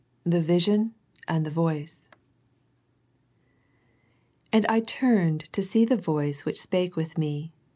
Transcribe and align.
THE 0.23 0.41
VISION 0.41 0.95
AND 1.27 1.45
THE 1.45 1.51
VOICE" 1.51 2.07
And 4.51 4.65
I 4.65 4.79
turned 4.79 5.41
to 5.53 5.61
see 5.61 5.85
the 5.85 5.95
voice 5.95 6.43
which 6.43 6.59
spake 6.59 6.95
with 6.95 7.19
me. 7.19 7.51